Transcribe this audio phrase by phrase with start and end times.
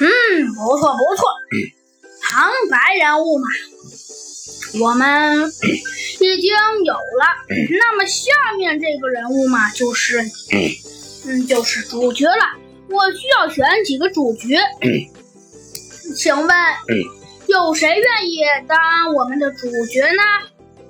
[0.00, 1.26] 嗯，不错不错，
[2.22, 3.46] 旁白人物嘛，
[4.80, 5.52] 我们
[6.20, 6.50] 已经
[6.84, 7.26] 有了。
[7.78, 10.20] 那么下面这个人物嘛，就是，
[11.26, 12.58] 嗯，就是主角了。
[12.88, 14.58] 我需要选几个主角，
[16.16, 16.56] 请问
[17.46, 20.22] 有谁愿意当我们的主角呢？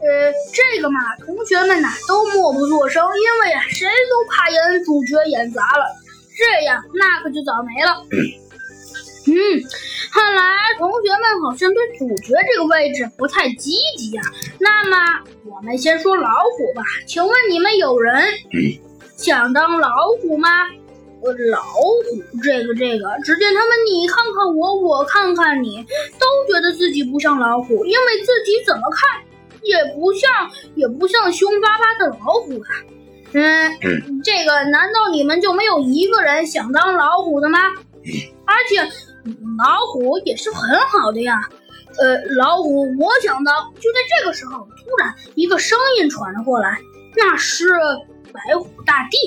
[0.00, 5.84] 呃，这个嘛，同学们呐都默不作声，因为啊，谁都怕演主角演砸了，
[6.36, 8.04] 这样那可就倒霉了。
[9.26, 9.34] 嗯，
[10.12, 10.42] 看来
[10.78, 14.22] 同学们好像对主角这个位置不太积极呀、
[14.58, 14.96] 那么
[15.44, 18.24] 我们先说老虎吧，请问你们有人
[19.16, 20.48] 想当老虎吗？
[21.24, 22.02] 呃，老虎
[22.42, 25.86] 这个这个，只见他们你看看我，我看看你，
[26.18, 29.20] 都觉得自己不像老虎，因为自己怎么看
[29.62, 32.70] 也不像，也不像凶巴巴的老虎啊。
[33.34, 33.70] 嗯，
[34.24, 37.60] 这个难道你们就没有一个人想当老虎的吗？
[38.44, 38.82] 而且
[39.58, 41.40] 老虎也是很好的呀。
[41.98, 43.72] 呃，老虎，我想当。
[43.74, 46.80] 就在这个时候，突然一个声音传了过来，
[47.16, 47.68] 那是
[48.32, 49.18] 白虎大帝。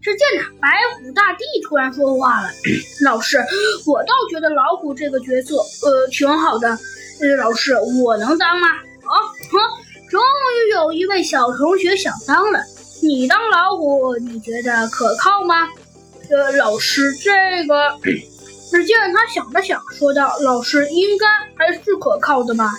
[0.00, 2.48] 只见呢，白虎大帝突然说话了
[3.04, 3.38] ：“老师，
[3.86, 6.68] 我倒觉得老虎这个角色，呃，挺好的。
[6.68, 8.68] 呃，老师，我能当吗？”
[9.08, 9.14] 啊，
[9.50, 9.58] 哼，
[10.08, 12.60] 终于有一位小同学想当了。
[13.02, 15.68] 你当老虎，你觉得可靠吗？
[16.30, 17.98] 呃，老师，这个……
[18.70, 22.70] 只见他想了想，说道：“老师应该还是可靠的吧？”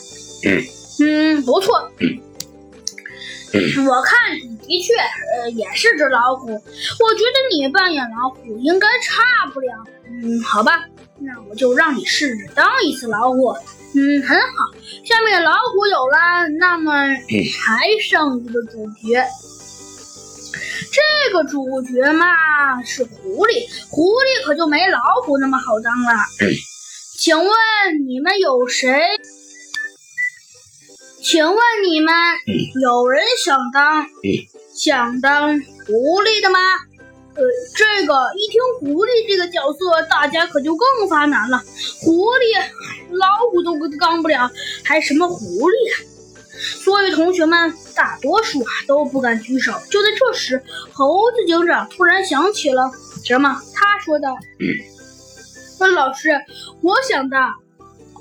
[1.01, 1.91] 嗯，不错。
[3.51, 6.51] 我看你的确，呃，也是只老虎。
[6.51, 9.67] 我觉得你扮演老虎应该差不了。
[10.07, 10.85] 嗯，好吧，
[11.19, 13.55] 那我就让你试着当一次老虎。
[13.95, 14.71] 嗯，很好。
[15.03, 19.25] 下面老虎有了，那么还剩一个主角。
[20.91, 26.13] 这个主角嘛是狐狸，狐狸可就没老虎那么好当了。
[27.17, 27.47] 请问
[28.07, 29.01] 你们有谁？
[31.21, 32.13] 请问你们
[32.81, 34.07] 有人想当
[34.73, 36.59] 想当狐狸的吗？
[37.35, 37.43] 呃，
[37.75, 41.61] 这个一听狐狸这个角色，大家可就更发难了。
[42.01, 42.57] 狐狸、
[43.11, 44.49] 老虎都当不了，
[44.83, 45.95] 还什么狐狸啊？
[46.83, 49.73] 所以同学们大多数啊都不敢举手。
[49.91, 52.89] 就在这时，猴子警长突然想起了
[53.25, 54.37] 什么，他说道
[55.81, 56.29] ：“嗯 老师，
[56.81, 57.37] 我想的。”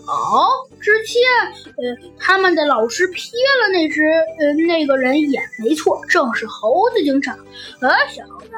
[0.09, 0.49] 哦，
[0.81, 1.21] 只见
[1.77, 3.29] 呃，他们的老师瞥
[3.61, 4.03] 了那只
[4.41, 7.37] 呃那个人一眼，没错，正是猴子警长。
[7.83, 8.49] 呃，小猴子，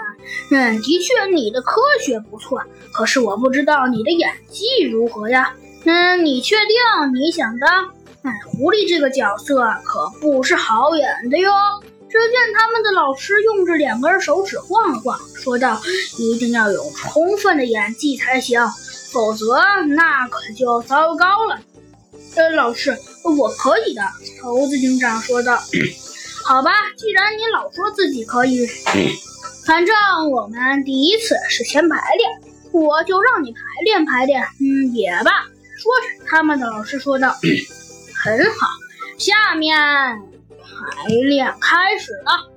[0.52, 2.62] 嗯，的确你的科学不错，
[2.94, 5.52] 可是我不知道你的演技如何呀？
[5.86, 7.92] 嗯，你确定你想当？
[8.22, 11.50] 哎，狐狸这个角色可不是好演的哟。
[12.08, 15.80] 只见他们的老师用着两根手指晃了晃，说道
[16.18, 18.60] ：“一定要有充分的演技才行。”
[19.12, 19.56] 否则
[19.96, 21.58] 那可就糟糕了。
[22.36, 22.96] 呃，老师，
[23.38, 24.02] 我可以的。
[24.42, 25.58] 猴子警长说道。
[26.44, 28.66] 好吧，既然你老说自己可以，
[29.66, 29.96] 反正
[30.30, 32.30] 我们第一次是先排练，
[32.72, 34.42] 我就让你排练排练。
[34.60, 35.30] 嗯，也罢。
[35.78, 37.36] 说着，他们的老师说道
[38.22, 38.66] ：“很好，
[39.18, 42.50] 下面排练开始了。”